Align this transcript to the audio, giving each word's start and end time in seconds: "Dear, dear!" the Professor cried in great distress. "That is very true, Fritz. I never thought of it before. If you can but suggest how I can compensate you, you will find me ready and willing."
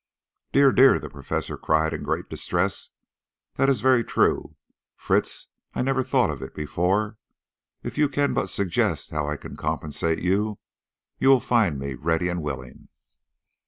"Dear, 0.51 0.71
dear!" 0.71 0.97
the 0.97 1.11
Professor 1.11 1.57
cried 1.59 1.93
in 1.93 2.01
great 2.01 2.27
distress. 2.27 2.89
"That 3.57 3.69
is 3.69 3.81
very 3.81 4.03
true, 4.03 4.55
Fritz. 4.95 5.45
I 5.75 5.83
never 5.83 6.01
thought 6.01 6.31
of 6.31 6.41
it 6.41 6.55
before. 6.55 7.19
If 7.83 7.99
you 7.99 8.09
can 8.09 8.33
but 8.33 8.49
suggest 8.49 9.11
how 9.11 9.29
I 9.29 9.37
can 9.37 9.55
compensate 9.55 10.17
you, 10.23 10.57
you 11.19 11.29
will 11.29 11.39
find 11.39 11.77
me 11.77 11.93
ready 11.93 12.29
and 12.29 12.41
willing." 12.41 12.87